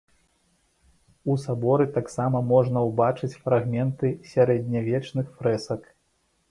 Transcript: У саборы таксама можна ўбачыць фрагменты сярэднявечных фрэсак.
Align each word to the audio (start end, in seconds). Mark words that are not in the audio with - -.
У 1.33 1.35
саборы 1.43 1.85
таксама 1.99 2.41
можна 2.53 2.85
ўбачыць 2.89 3.33
фрагменты 3.43 4.07
сярэднявечных 4.35 5.27
фрэсак. 5.41 5.81